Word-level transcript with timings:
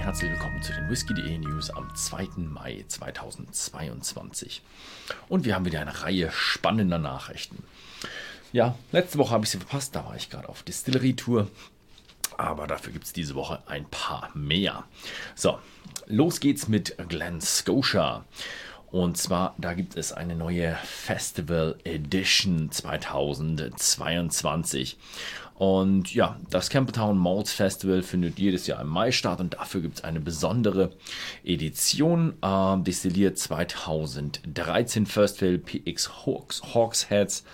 herzlich 0.00 0.30
willkommen 0.30 0.62
zu 0.62 0.72
den 0.72 0.88
Whisky.de 0.88 1.36
News 1.36 1.68
am 1.68 1.94
2. 1.94 2.28
Mai 2.38 2.86
2022. 2.88 4.62
Und 5.28 5.44
wir 5.44 5.54
haben 5.54 5.66
wieder 5.66 5.82
eine 5.82 6.02
Reihe 6.02 6.30
spannender 6.32 6.98
Nachrichten. 6.98 7.62
Ja, 8.50 8.76
letzte 8.92 9.18
Woche 9.18 9.32
habe 9.32 9.44
ich 9.44 9.50
sie 9.50 9.58
verpasst, 9.58 9.94
da 9.94 10.06
war 10.06 10.16
ich 10.16 10.30
gerade 10.30 10.48
auf 10.48 10.62
Distillerie-Tour. 10.62 11.48
Aber 12.38 12.66
dafür 12.66 12.94
gibt 12.94 13.04
es 13.04 13.12
diese 13.12 13.34
Woche 13.34 13.62
ein 13.66 13.84
paar 13.90 14.30
mehr. 14.32 14.84
So, 15.34 15.58
los 16.06 16.40
geht's 16.40 16.66
mit 16.66 16.96
Glen 17.10 17.42
Scotia. 17.42 18.24
Und 18.90 19.18
zwar, 19.18 19.54
da 19.58 19.74
gibt 19.74 19.96
es 19.96 20.14
eine 20.14 20.34
neue 20.34 20.78
Festival 20.82 21.76
Edition 21.84 22.72
2022. 22.72 24.96
Und 25.60 26.14
ja, 26.14 26.40
das 26.48 26.70
Campbelltown 26.70 27.18
Malts 27.18 27.52
Festival 27.52 28.02
findet 28.02 28.38
jedes 28.38 28.66
Jahr 28.66 28.80
im 28.80 28.88
Mai 28.88 29.12
statt 29.12 29.40
und 29.40 29.52
dafür 29.52 29.82
gibt 29.82 29.98
es 29.98 30.04
eine 30.04 30.18
besondere 30.18 30.92
Edition. 31.44 32.32
Äh, 32.40 32.78
destilliert 32.78 33.36
2013 33.36 35.04
Festival 35.04 35.58
PX 35.58 36.24
Hawks, 36.24 36.62
Hawksheads. 36.72 37.44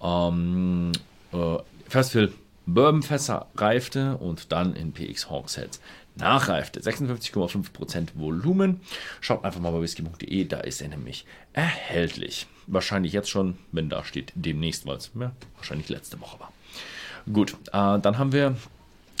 Ähm, 0.00 0.92
äh, 1.32 1.56
Festival 1.88 2.30
Bourbonfässer 2.66 3.48
reifte 3.56 4.16
und 4.18 4.52
dann 4.52 4.76
in 4.76 4.92
PX 4.92 5.28
Hawksheads 5.28 5.80
nachreifte. 6.14 6.78
56,5% 6.78 8.10
Volumen. 8.14 8.80
Schaut 9.20 9.44
einfach 9.44 9.60
mal 9.60 9.72
bei 9.72 9.80
whisky.de, 9.80 10.44
da 10.44 10.60
ist 10.60 10.82
er 10.82 10.88
nämlich 10.88 11.26
erhältlich. 11.52 12.46
Wahrscheinlich 12.68 13.12
jetzt 13.12 13.28
schon, 13.28 13.58
wenn 13.72 13.88
da 13.88 14.04
steht 14.04 14.30
demnächst, 14.36 14.86
weil 14.86 14.98
es 14.98 15.10
ja, 15.18 15.32
wahrscheinlich 15.56 15.88
letzte 15.88 16.20
Woche 16.20 16.38
war. 16.38 16.52
Gut, 17.32 17.52
äh, 17.52 17.98
dann 17.98 18.18
haben 18.18 18.32
wir 18.32 18.56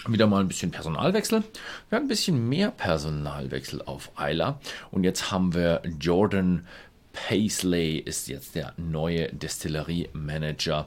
wieder 0.06 0.26
mal 0.26 0.40
ein 0.40 0.48
bisschen 0.48 0.70
Personalwechsel. 0.70 1.44
Wir 1.88 1.96
haben 1.96 2.04
ein 2.04 2.08
bisschen 2.08 2.48
mehr 2.48 2.70
Personalwechsel 2.70 3.82
auf 3.82 4.10
Isla. 4.18 4.58
Und 4.90 5.04
jetzt 5.04 5.30
haben 5.30 5.54
wir 5.54 5.82
Jordan 6.00 6.66
Paisley, 7.12 7.98
ist 7.98 8.28
jetzt 8.28 8.54
der 8.54 8.72
neue 8.76 9.28
Destillerie-Manager 9.28 10.86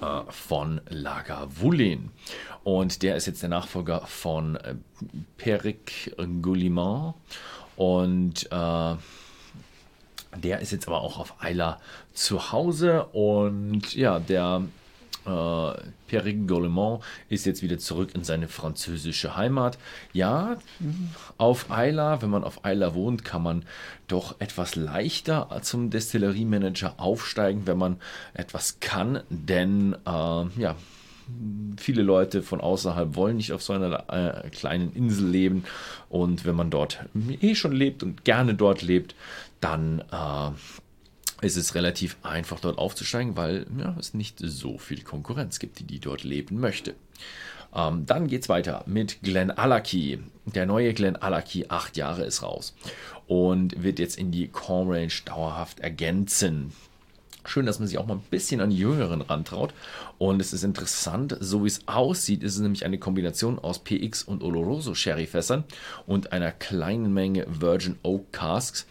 äh, 0.00 0.20
von 0.30 0.80
Lagavulin. 0.88 2.10
Und 2.64 3.02
der 3.02 3.16
ist 3.16 3.26
jetzt 3.26 3.42
der 3.42 3.48
Nachfolger 3.48 4.02
von 4.06 4.56
äh, 4.56 4.74
Peric 5.38 6.14
Goulimant. 6.42 7.14
Und 7.76 8.46
äh, 8.52 8.94
der 10.36 10.60
ist 10.60 10.72
jetzt 10.72 10.86
aber 10.86 11.00
auch 11.00 11.18
auf 11.18 11.34
Isla 11.42 11.80
zu 12.12 12.52
Hause. 12.52 13.06
Und 13.06 13.94
ja, 13.94 14.18
der 14.18 14.62
äh, 15.26 15.72
Pierre 16.06 16.34
Golemont 16.34 17.02
ist 17.28 17.46
jetzt 17.46 17.62
wieder 17.62 17.78
zurück 17.78 18.10
in 18.14 18.24
seine 18.24 18.48
französische 18.48 19.36
Heimat. 19.36 19.78
Ja, 20.12 20.58
auf 21.38 21.70
Eila, 21.70 22.22
wenn 22.22 22.30
man 22.30 22.44
auf 22.44 22.64
Eila 22.64 22.94
wohnt, 22.94 23.24
kann 23.24 23.42
man 23.42 23.64
doch 24.08 24.40
etwas 24.40 24.76
leichter 24.76 25.48
zum 25.62 25.90
Destilleriemanager 25.90 26.94
aufsteigen, 26.98 27.66
wenn 27.66 27.78
man 27.78 27.96
etwas 28.34 28.80
kann, 28.80 29.22
denn 29.30 29.94
äh, 30.06 30.60
ja, 30.60 30.76
viele 31.76 32.02
Leute 32.02 32.42
von 32.42 32.60
außerhalb 32.60 33.14
wollen 33.16 33.36
nicht 33.36 33.52
auf 33.52 33.62
so 33.62 33.72
einer 33.72 34.04
äh, 34.10 34.48
kleinen 34.50 34.92
Insel 34.92 35.28
leben. 35.28 35.64
Und 36.08 36.44
wenn 36.44 36.54
man 36.54 36.70
dort 36.70 37.06
eh 37.40 37.54
schon 37.54 37.72
lebt 37.72 38.02
und 38.02 38.24
gerne 38.24 38.54
dort 38.54 38.82
lebt, 38.82 39.14
dann 39.60 40.00
äh, 40.12 40.50
ist 41.42 41.56
es 41.56 41.74
relativ 41.74 42.16
einfach 42.22 42.60
dort 42.60 42.78
aufzusteigen, 42.78 43.36
weil 43.36 43.66
ja, 43.76 43.94
es 43.98 44.14
nicht 44.14 44.38
so 44.38 44.78
viel 44.78 45.02
Konkurrenz 45.02 45.58
gibt, 45.58 45.80
die, 45.80 45.84
die 45.84 45.98
dort 45.98 46.24
leben 46.24 46.60
möchte. 46.60 46.94
Ähm, 47.74 48.06
dann 48.06 48.28
geht 48.28 48.42
es 48.42 48.48
weiter 48.48 48.84
mit 48.86 49.22
Glen 49.22 49.50
Alaki. 49.50 50.20
Der 50.46 50.66
neue 50.66 50.94
Glen 50.94 51.16
Alaki, 51.16 51.66
acht 51.68 51.96
Jahre 51.96 52.24
ist 52.24 52.42
raus 52.42 52.74
und 53.26 53.82
wird 53.82 53.98
jetzt 53.98 54.18
in 54.18 54.30
die 54.30 54.48
Core 54.48 54.96
Range 54.96 55.12
dauerhaft 55.24 55.80
ergänzen. 55.80 56.72
Schön, 57.44 57.66
dass 57.66 57.80
man 57.80 57.88
sich 57.88 57.98
auch 57.98 58.06
mal 58.06 58.14
ein 58.14 58.24
bisschen 58.30 58.60
an 58.60 58.70
die 58.70 58.78
Jüngeren 58.78 59.20
rantraut. 59.20 59.74
Und 60.18 60.40
es 60.40 60.52
ist 60.52 60.62
interessant, 60.62 61.36
so 61.40 61.64
wie 61.64 61.68
es 61.68 61.88
aussieht, 61.88 62.44
ist 62.44 62.54
es 62.54 62.60
nämlich 62.60 62.84
eine 62.84 62.98
Kombination 62.98 63.58
aus 63.58 63.80
PX 63.80 64.22
und 64.22 64.44
Oloroso 64.44 64.94
Sherryfässern 64.94 65.64
und 66.06 66.32
einer 66.32 66.52
kleinen 66.52 67.12
Menge 67.12 67.44
Virgin 67.48 67.98
Oak 68.04 68.32
Casks 68.32 68.86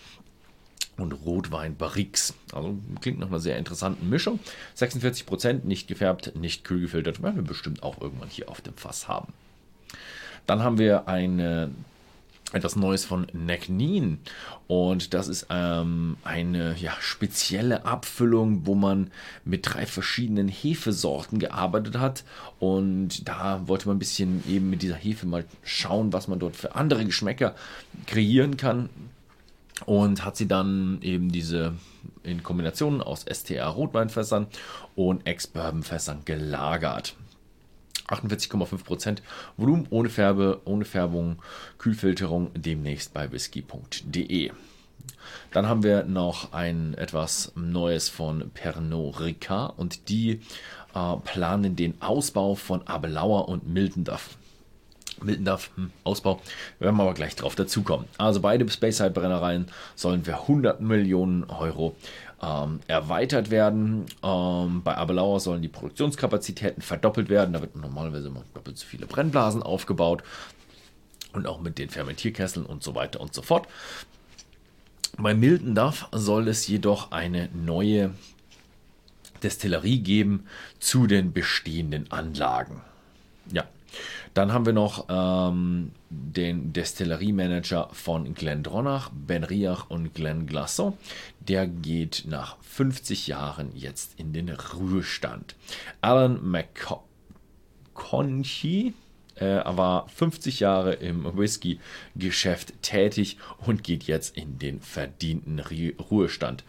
und 1.01 1.13
Rotwein 1.13 1.75
Barriques. 1.75 2.33
Also 2.53 2.77
klingt 3.01 3.19
nach 3.19 3.27
einer 3.27 3.39
sehr 3.39 3.57
interessanten 3.57 4.09
Mischung. 4.09 4.39
46% 4.77 5.65
nicht 5.65 5.87
gefärbt, 5.87 6.35
nicht 6.35 6.63
kühl 6.63 6.81
gefiltert. 6.81 7.21
Werden 7.21 7.37
wir 7.37 7.43
bestimmt 7.43 7.83
auch 7.83 7.99
irgendwann 7.99 8.29
hier 8.29 8.49
auf 8.49 8.61
dem 8.61 8.75
Fass 8.75 9.07
haben. 9.07 9.33
Dann 10.47 10.63
haben 10.63 10.77
wir 10.77 11.07
eine, 11.07 11.71
etwas 12.53 12.75
Neues 12.75 13.05
von 13.05 13.27
Necnin. 13.33 14.19
Und 14.67 15.13
das 15.13 15.27
ist 15.27 15.47
ähm, 15.49 16.17
eine 16.23 16.75
ja, 16.77 16.93
spezielle 16.99 17.85
Abfüllung, 17.85 18.65
wo 18.65 18.75
man 18.75 19.11
mit 19.43 19.73
drei 19.73 19.85
verschiedenen 19.85 20.47
Hefesorten 20.47 21.39
gearbeitet 21.39 21.97
hat. 21.97 22.23
Und 22.59 23.27
da 23.27 23.67
wollte 23.67 23.87
man 23.87 23.97
ein 23.97 23.99
bisschen 23.99 24.43
eben 24.47 24.69
mit 24.69 24.81
dieser 24.81 24.95
Hefe 24.95 25.25
mal 25.25 25.45
schauen, 25.63 26.13
was 26.13 26.27
man 26.27 26.39
dort 26.39 26.55
für 26.55 26.75
andere 26.75 27.05
Geschmäcker 27.05 27.55
kreieren 28.07 28.57
kann 28.57 28.89
und 29.85 30.25
hat 30.25 30.37
sie 30.37 30.47
dann 30.47 30.99
eben 31.01 31.31
diese 31.31 31.73
in 32.23 32.43
Kombination 32.43 33.01
aus 33.01 33.25
STR 33.31 33.67
Rotweinfässern 33.67 34.47
und 34.95 35.25
Ex-Bourbon-Fässern 35.25 36.25
gelagert. 36.25 37.15
48,5% 38.07 39.19
Volumen 39.57 39.87
ohne 39.89 40.09
Färbe, 40.09 40.61
ohne 40.65 40.85
Färbung, 40.85 41.41
Kühlfilterung 41.77 42.51
demnächst 42.53 43.13
bei 43.13 43.31
whisky.de. 43.31 44.51
Dann 45.51 45.67
haben 45.67 45.83
wir 45.83 46.03
noch 46.03 46.53
ein 46.53 46.93
etwas 46.95 47.53
Neues 47.55 48.09
von 48.09 48.51
Pernod 48.53 49.19
Ricard 49.19 49.77
und 49.77 50.09
die 50.09 50.41
äh, 50.93 51.15
planen 51.23 51.75
den 51.75 52.01
Ausbau 52.01 52.55
von 52.55 52.87
Abelauer 52.87 53.47
und 53.47 53.67
Mildenduff. 53.67 54.37
Mittendorf, 55.23 55.69
hm, 55.75 55.91
Ausbau, 56.03 56.41
werden 56.79 56.95
wir 56.97 57.03
aber 57.03 57.13
gleich 57.13 57.35
drauf 57.35 57.55
dazukommen. 57.55 58.07
Also 58.17 58.39
beide 58.41 58.67
Speyside-Brennereien 58.67 59.67
sollen 59.95 60.23
für 60.23 60.33
100 60.33 60.81
Millionen 60.81 61.43
Euro 61.45 61.95
ähm, 62.41 62.79
erweitert 62.87 63.51
werden. 63.51 64.05
Ähm, 64.23 64.81
bei 64.83 64.95
Abelauer 64.95 65.39
sollen 65.39 65.61
die 65.61 65.67
Produktionskapazitäten 65.67 66.81
verdoppelt 66.81 67.29
werden. 67.29 67.53
Da 67.53 67.61
wird 67.61 67.75
normalerweise 67.75 68.27
immer 68.27 68.43
doppelt 68.53 68.77
so 68.77 68.85
viele 68.85 69.05
Brennblasen 69.05 69.63
aufgebaut. 69.63 70.23
Und 71.33 71.47
auch 71.47 71.61
mit 71.61 71.77
den 71.77 71.89
Fermentierkesseln 71.89 72.65
und 72.65 72.83
so 72.83 72.93
weiter 72.95 73.21
und 73.21 73.33
so 73.33 73.41
fort. 73.41 73.67
Bei 75.17 75.33
Miltendorf 75.33 76.07
soll 76.11 76.47
es 76.47 76.67
jedoch 76.67 77.11
eine 77.11 77.49
neue 77.53 78.11
Destillerie 79.43 79.99
geben 79.99 80.45
zu 80.79 81.07
den 81.07 81.33
bestehenden 81.33 82.11
Anlagen. 82.11 82.81
Ja, 83.51 83.65
dann 84.33 84.53
haben 84.53 84.65
wir 84.65 84.73
noch 84.73 85.05
ähm, 85.09 85.91
den 86.09 86.73
Destilleriemanager 86.73 87.89
von 87.91 88.33
Glendronach, 88.33 89.09
Ben 89.13 89.43
Riach 89.43 89.89
und 89.89 90.13
Glen 90.13 90.45
Glasson. 90.45 90.93
Der 91.39 91.67
geht 91.67 92.23
nach 92.27 92.57
50 92.61 93.27
Jahren 93.27 93.71
jetzt 93.75 94.19
in 94.19 94.33
den 94.33 94.49
Ruhestand. 94.49 95.55
Alan 96.01 96.39
äh, 97.93 98.93
war 99.45 100.07
50 100.09 100.59
Jahre 100.59 100.93
im 100.93 101.37
Whisky-Geschäft 101.37 102.81
tätig 102.81 103.37
und 103.65 103.83
geht 103.83 104.03
jetzt 104.03 104.37
in 104.37 104.59
den 104.59 104.81
verdienten 104.81 105.59
Ruhestand. 105.59 106.63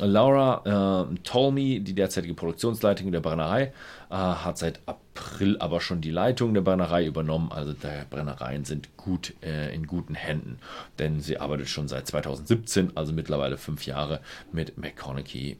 Laura 0.00 1.06
äh, 1.12 1.14
Tolmy, 1.22 1.80
die 1.80 1.94
derzeitige 1.94 2.34
Produktionsleitung 2.34 3.12
der 3.12 3.20
Brennerei, 3.20 3.72
äh, 4.10 4.14
hat 4.14 4.58
seit 4.58 4.80
April 4.86 5.56
aber 5.58 5.80
schon 5.80 6.00
die 6.00 6.10
Leitung 6.10 6.52
der 6.52 6.62
Brennerei 6.62 7.06
übernommen. 7.06 7.52
Also 7.52 7.74
die 7.74 7.86
Brennereien 8.10 8.64
sind 8.64 8.96
gut 8.96 9.34
äh, 9.42 9.72
in 9.72 9.86
guten 9.86 10.16
Händen, 10.16 10.58
denn 10.98 11.20
sie 11.20 11.38
arbeitet 11.38 11.68
schon 11.68 11.86
seit 11.86 12.08
2017, 12.08 12.96
also 12.96 13.12
mittlerweile 13.12 13.56
fünf 13.56 13.86
Jahre 13.86 14.20
mit 14.50 14.76
McConaughey 14.78 15.58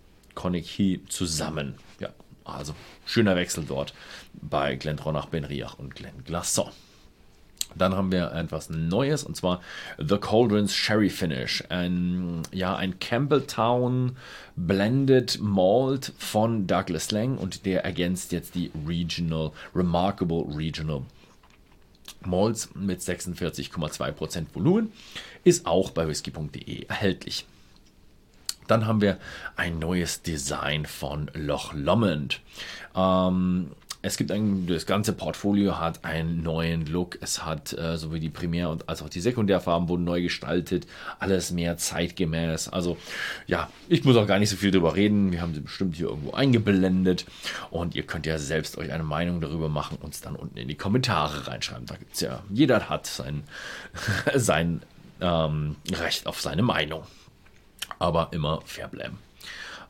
zusammen. 1.09 1.75
Ja, 2.01 2.09
also 2.45 2.75
schöner 3.07 3.37
Wechsel 3.37 3.65
dort 3.67 3.95
bei 4.35 4.77
Glendronach, 4.77 5.27
Benriach 5.27 5.79
und 5.79 5.95
Glen 5.95 6.25
Glasson. 6.25 6.71
Dann 7.77 7.97
haben 7.97 8.13
wir 8.13 8.33
etwas 8.33 8.71
Neues 8.71 9.25
und 9.25 9.37
zwar 9.37 9.61
The 9.99 10.19
Cauldrons 10.19 10.75
Sherry 10.75 11.11
Finish. 11.11 11.65
Ein, 11.71 12.43
ja, 12.53 12.77
ein 12.77 13.01
Campbelltown 13.01 14.17
Blended 14.55 15.41
Malt 15.41 16.13
von 16.19 16.67
Douglas 16.67 17.11
Lang 17.11 17.37
und 17.37 17.67
der 17.67 17.85
ergänzt 17.85 18.33
jetzt 18.33 18.55
die 18.55 18.71
Regional, 18.87 19.51
Remarkable 19.75 20.45
Regional 20.57 21.03
Malts 22.25 22.71
mit 22.75 23.01
46,2% 23.01 24.47
Volumen. 24.53 24.93
Ist 25.43 25.67
auch 25.67 25.91
bei 25.91 26.07
whisky.de 26.07 26.87
erhältlich. 26.87 27.47
Dann 28.67 28.87
haben 28.87 29.01
wir 29.01 29.19
ein 29.57 29.79
neues 29.79 30.23
Design 30.23 30.87
von 30.87 31.31
Loch 31.35 31.73
Lomond. 31.73 32.41
Ähm, 32.97 33.71
es 34.05 34.19
gibt 34.19 34.31
ein, 34.31 34.67
das 34.67 34.85
ganze 34.85 35.15
Portfolio 35.15 35.79
hat 35.79 36.05
einen 36.05 36.43
neuen 36.43 36.85
Look. 36.85 37.17
Es 37.23 37.47
hat 37.47 37.73
äh, 37.73 37.97
sowohl 37.97 38.21
die 38.21 38.29
Primär- 38.29 38.69
und 38.69 38.87
als 38.87 39.01
auch 39.01 39.09
die 39.09 39.23
Sekundärfarben 39.23 39.89
wurden 39.89 40.05
neu 40.05 40.21
gestaltet. 40.21 40.87
Alles 41.21 41.53
mehr 41.53 41.79
zeitgemäß. 41.79 42.69
Also 42.69 42.99
ja, 43.47 43.71
ich 43.89 44.05
muss 44.05 44.17
auch 44.17 44.27
gar 44.27 44.39
nicht 44.39 44.51
so 44.51 44.57
viel 44.57 44.71
drüber 44.71 44.95
reden. 44.95 45.33
Wir 45.33 45.41
haben 45.41 45.55
sie 45.55 45.61
bestimmt 45.61 45.97
hier 45.97 46.09
irgendwo 46.09 46.33
eingeblendet. 46.33 47.25
Und 47.71 47.95
ihr 47.95 48.03
könnt 48.03 48.27
ja 48.27 48.39
selbst 48.39 48.77
euch 48.77 48.93
eine 48.93 49.05
Meinung 49.05 49.41
darüber 49.41 49.71
machen 49.71 49.97
und 50.03 50.13
es 50.13 50.21
dann 50.21 50.37
unten 50.37 50.59
in 50.59 50.69
die 50.69 50.75
Kommentare 50.75 51.47
reinschreiben. 51.47 51.87
Da 51.87 51.97
gibt 51.97 52.13
es 52.13 52.21
ja, 52.21 52.43
jeder 52.51 52.91
hat 52.91 53.07
sein, 53.07 53.45
sein 54.35 54.83
ähm, 55.23 55.77
Recht 55.91 56.27
auf 56.27 56.43
seine 56.43 56.63
Meinung. 56.63 57.05
Aber 57.99 58.29
immer 58.33 58.61
fair 58.65 58.89
bleiben. 58.89 59.19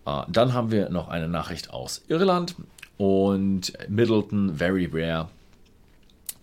Äh, 0.06 0.22
dann 0.28 0.52
haben 0.52 0.70
wir 0.70 0.90
noch 0.90 1.08
eine 1.08 1.28
Nachricht 1.28 1.70
aus 1.70 2.02
Irland 2.08 2.54
und 2.96 3.72
Middleton 3.88 4.56
Very 4.56 4.88
Rare 4.92 5.28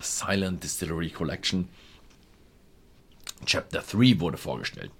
Silent 0.00 0.62
Distillery 0.62 1.10
Collection. 1.10 1.68
Chapter 3.44 3.82
3 3.82 4.20
wurde 4.20 4.36
vorgestellt. 4.36 4.90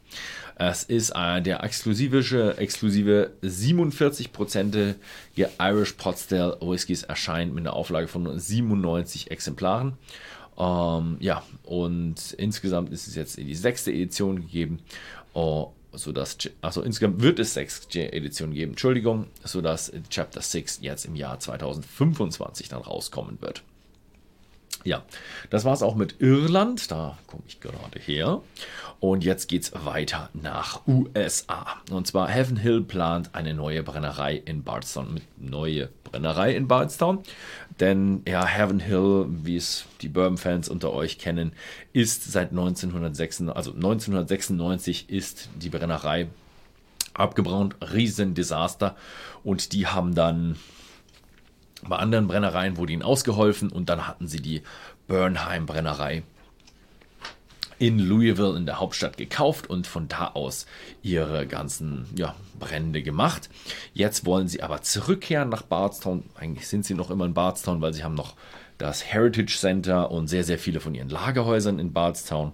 Es 0.57 0.83
ist 0.85 1.11
äh, 1.11 1.41
der 1.41 1.63
exklusive, 1.63 2.57
exklusive 2.59 3.33
47% 3.43 4.95
Irish 5.61 5.93
Potstill 5.93 6.57
Whiskys 6.61 7.05
erscheint 7.05 7.55
mit 7.55 7.67
einer 7.67 7.75
Auflage 7.75 8.09
von 8.09 8.39
97 8.39 9.31
Exemplaren. 9.31 9.95
Ähm, 10.59 11.17
ja, 11.21 11.43
und 11.63 12.33
insgesamt 12.37 12.93
ist 12.93 13.07
es 13.07 13.15
jetzt 13.15 13.39
in 13.39 13.47
die 13.47 13.55
sechste 13.55 13.91
Edition 13.91 14.37
gegeben. 14.37 14.81
Uh, 15.35 15.69
sodass, 15.93 16.39
also 16.61 16.83
insgesamt 16.83 17.23
wird 17.23 17.39
es 17.39 17.55
sechs 17.55 17.87
Editionen 17.95 18.55
geben, 18.55 18.73
Entschuldigung, 18.73 19.27
sodass 19.45 19.93
Chapter 20.11 20.41
6 20.41 20.81
jetzt 20.83 21.05
im 21.05 21.17
Jahr 21.17 21.39
2025 21.39 22.69
dann 22.69 22.83
rauskommen 22.83 23.41
wird. 23.41 23.63
Ja, 24.85 25.03
das 25.51 25.65
war 25.65 25.75
es 25.75 25.83
auch 25.83 25.95
mit 25.95 26.21
Irland. 26.21 26.91
Da 26.91 27.19
komme 27.27 27.45
ich 27.47 27.61
gerade 27.61 27.99
her. 27.99 28.41
Und 29.01 29.25
jetzt 29.25 29.49
geht 29.49 29.63
es 29.63 29.73
weiter 29.85 30.31
nach 30.33 30.87
USA. 30.87 31.67
Und 31.91 32.07
zwar 32.07 32.29
Heaven 32.29 32.57
Hill 32.57 32.83
plant 32.83 33.31
eine 33.33 33.55
neue 33.55 33.83
Brennerei 33.83 34.37
in 34.37 34.63
Bardstown. 34.63 35.21
Neue 35.39 35.89
Brennerei 36.05 36.55
in 36.55 36.69
Bardstown. 36.69 37.21
Denn 37.81 38.23
ja, 38.29 38.47
Heaven 38.47 38.81
Hill, 38.81 39.27
wie 39.29 39.57
es 39.57 39.87
die 40.03 40.09
Bourbon-Fans 40.09 40.69
unter 40.69 40.93
euch 40.93 41.19
kennen, 41.19 41.53
ist 41.93 42.31
seit 42.31 42.51
1996, 42.51 43.49
also 43.49 43.73
1996 43.73 45.11
ist 45.11 45.49
die 45.57 45.71
Brennerei 45.71 46.29
abgebrannt. 47.15 47.77
Riesendesaster. 47.81 48.97
Und 49.43 49.73
die 49.73 49.87
haben 49.87 50.15
dann 50.15 50.57
bei 51.89 51.97
anderen 51.97 52.29
Brennereien 52.29 52.77
wurde 52.77 52.93
ihnen 52.93 53.03
ausgeholfen 53.03 53.71
und 53.71 53.89
dann 53.89 54.07
hatten 54.07 54.29
sie 54.29 54.41
die 54.41 54.63
Bernheim 55.09 55.67
Brennerei 55.67 56.23
in 57.79 57.99
Louisville 57.99 58.57
in 58.57 58.65
der 58.65 58.79
Hauptstadt 58.79 59.17
gekauft 59.17 59.69
und 59.69 59.89
von 59.89 60.07
da 60.07 60.29
aus 60.29 60.67
ihre 61.03 61.49
ganzen 61.49 62.07
ja, 62.17 62.37
Brände 62.61 63.03
gemacht. 63.03 63.51
Jetzt 63.93 64.25
wollen 64.25 64.47
sie 64.47 64.63
aber 64.63 64.83
zurückkehren 64.83 65.49
nach 65.49 65.63
Bardstown. 65.63 66.23
Eigentlich 66.37 66.69
sind 66.69 66.85
sie 66.85 66.95
noch 66.95 67.11
immer 67.11 67.25
in 67.25 67.35
Bardstown, 67.35 67.81
weil 67.81 67.93
sie 67.93 68.05
haben 68.05 68.15
noch 68.15 68.35
das 68.79 69.05
Heritage 69.05 69.57
Center 69.59 70.13
und 70.13 70.29
sehr, 70.29 70.45
sehr 70.45 70.61
viele 70.61 70.79
von 70.79 70.95
ihren 70.95 71.09
Lagerhäusern 71.09 71.81
in 71.81 71.93
Bardstown. 71.93 72.53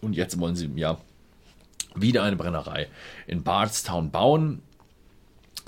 Und 0.00 0.14
jetzt 0.14 0.40
wollen 0.40 0.56
sie 0.56 0.70
ja 0.74 0.98
wieder 1.94 2.24
eine 2.24 2.34
Brennerei 2.34 2.88
in 3.28 3.44
Bardstown 3.44 4.10
bauen 4.10 4.60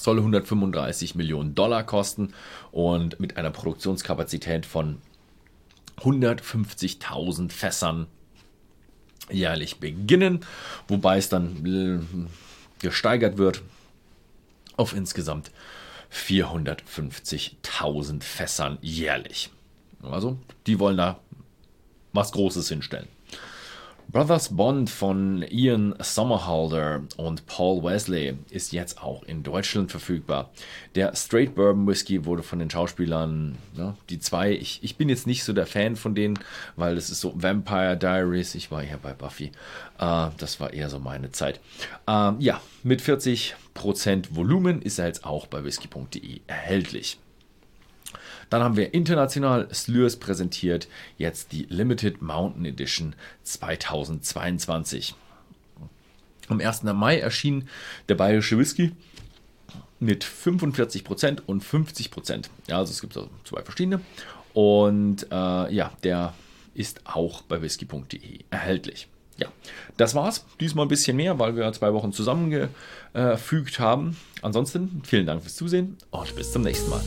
soll 0.00 0.18
135 0.18 1.14
Millionen 1.14 1.54
Dollar 1.54 1.84
kosten 1.84 2.34
und 2.70 3.18
mit 3.20 3.36
einer 3.36 3.50
Produktionskapazität 3.50 4.66
von 4.66 4.98
150.000 5.98 7.50
Fässern 7.50 8.06
jährlich 9.30 9.80
beginnen, 9.80 10.40
wobei 10.86 11.18
es 11.18 11.28
dann 11.28 11.66
äh, 11.66 11.98
gesteigert 12.78 13.36
wird 13.38 13.62
auf 14.76 14.94
insgesamt 14.94 15.50
450.000 16.12 18.22
Fässern 18.22 18.78
jährlich. 18.80 19.50
Also, 20.02 20.38
die 20.66 20.78
wollen 20.78 20.96
da 20.96 21.18
was 22.12 22.30
Großes 22.32 22.68
hinstellen. 22.68 23.08
Brothers 24.10 24.56
Bond 24.56 24.88
von 24.88 25.44
Ian 25.50 25.94
Somerhalder 26.00 27.02
und 27.18 27.44
Paul 27.44 27.84
Wesley 27.84 28.38
ist 28.48 28.72
jetzt 28.72 29.02
auch 29.02 29.22
in 29.24 29.42
Deutschland 29.42 29.90
verfügbar. 29.90 30.48
Der 30.94 31.14
Straight 31.14 31.54
Bourbon 31.54 31.86
Whisky 31.86 32.24
wurde 32.24 32.42
von 32.42 32.58
den 32.58 32.70
Schauspielern, 32.70 33.58
ja, 33.76 33.94
die 34.08 34.18
zwei, 34.18 34.52
ich, 34.52 34.82
ich 34.82 34.96
bin 34.96 35.10
jetzt 35.10 35.26
nicht 35.26 35.44
so 35.44 35.52
der 35.52 35.66
Fan 35.66 35.94
von 35.94 36.14
denen, 36.14 36.38
weil 36.76 36.96
es 36.96 37.10
ist 37.10 37.20
so 37.20 37.34
Vampire 37.36 37.98
Diaries, 37.98 38.54
ich 38.54 38.70
war 38.70 38.82
ja 38.82 38.96
bei 38.96 39.12
Buffy, 39.12 39.52
äh, 39.98 40.28
das 40.38 40.58
war 40.58 40.72
eher 40.72 40.88
so 40.88 40.98
meine 40.98 41.30
Zeit. 41.32 41.60
Äh, 42.06 42.32
ja, 42.38 42.62
mit 42.82 43.02
40% 43.02 43.54
Volumen 44.30 44.80
ist 44.80 44.98
er 44.98 45.08
jetzt 45.08 45.26
auch 45.26 45.46
bei 45.46 45.62
whisky.de 45.64 46.40
erhältlich. 46.46 47.18
Dann 48.50 48.62
haben 48.62 48.76
wir 48.76 48.94
international 48.94 49.68
Slurs 49.72 50.16
präsentiert, 50.16 50.88
jetzt 51.16 51.52
die 51.52 51.66
Limited 51.68 52.22
Mountain 52.22 52.64
Edition 52.64 53.14
2022. 53.44 55.14
Am 56.48 56.60
1. 56.60 56.82
Mai 56.84 57.18
erschien 57.18 57.68
der 58.08 58.14
bayerische 58.14 58.58
Whisky 58.58 58.92
mit 60.00 60.24
45% 60.24 61.40
und 61.46 61.62
50%. 61.62 62.46
Ja, 62.68 62.78
also 62.78 62.92
es 62.92 63.00
gibt 63.00 63.16
also 63.16 63.28
zwei 63.44 63.62
verschiedene. 63.62 64.00
Und 64.54 65.26
äh, 65.30 65.74
ja, 65.74 65.92
der 66.02 66.34
ist 66.74 67.00
auch 67.04 67.42
bei 67.42 67.60
whisky.de 67.60 68.40
erhältlich. 68.50 69.08
Ja, 69.36 69.48
das 69.96 70.14
war's. 70.14 70.44
Diesmal 70.60 70.86
ein 70.86 70.88
bisschen 70.88 71.16
mehr, 71.16 71.38
weil 71.38 71.54
wir 71.54 71.72
zwei 71.72 71.92
Wochen 71.92 72.12
zusammengefügt 72.12 73.78
haben. 73.78 74.16
Ansonsten 74.42 75.02
vielen 75.04 75.26
Dank 75.26 75.42
fürs 75.42 75.54
Zusehen 75.54 75.96
und 76.10 76.34
bis 76.34 76.52
zum 76.52 76.62
nächsten 76.62 76.90
Mal. 76.90 77.02